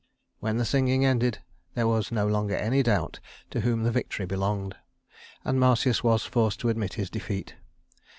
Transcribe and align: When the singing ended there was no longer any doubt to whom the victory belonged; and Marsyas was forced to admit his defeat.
When 0.39 0.57
the 0.57 0.65
singing 0.65 1.05
ended 1.05 1.43
there 1.75 1.85
was 1.87 2.11
no 2.11 2.25
longer 2.25 2.55
any 2.55 2.81
doubt 2.81 3.19
to 3.51 3.59
whom 3.59 3.83
the 3.83 3.91
victory 3.91 4.25
belonged; 4.25 4.75
and 5.45 5.59
Marsyas 5.59 6.03
was 6.03 6.23
forced 6.25 6.59
to 6.61 6.69
admit 6.69 6.95
his 6.95 7.11
defeat. 7.11 7.53